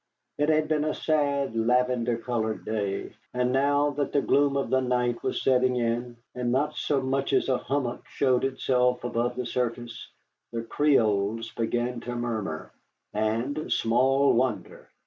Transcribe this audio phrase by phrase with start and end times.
[0.39, 4.81] It had been a sad, lavender colored day, and now that the gloom of the
[4.81, 9.45] night was setting in, and not so much as a hummock showed itself above the
[9.45, 10.09] surface,
[10.51, 12.71] the Creoles began to murmur.
[13.13, 14.89] And small wonder!